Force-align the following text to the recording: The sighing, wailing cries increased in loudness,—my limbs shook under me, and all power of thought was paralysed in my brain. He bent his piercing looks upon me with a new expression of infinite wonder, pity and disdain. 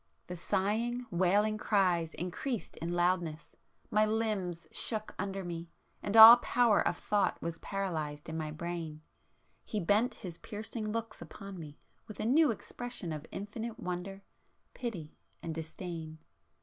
The 0.25 0.35
sighing, 0.35 1.05
wailing 1.11 1.59
cries 1.59 2.15
increased 2.15 2.75
in 2.77 2.91
loudness,—my 2.93 4.03
limbs 4.03 4.65
shook 4.71 5.13
under 5.19 5.43
me, 5.43 5.69
and 6.01 6.17
all 6.17 6.37
power 6.37 6.81
of 6.87 6.97
thought 6.97 7.39
was 7.39 7.59
paralysed 7.59 8.27
in 8.27 8.35
my 8.35 8.49
brain. 8.49 9.01
He 9.63 9.79
bent 9.79 10.15
his 10.15 10.39
piercing 10.39 10.91
looks 10.91 11.21
upon 11.21 11.59
me 11.59 11.77
with 12.07 12.19
a 12.19 12.25
new 12.25 12.49
expression 12.49 13.13
of 13.13 13.27
infinite 13.31 13.79
wonder, 13.79 14.23
pity 14.73 15.13
and 15.43 15.53
disdain. 15.53 16.17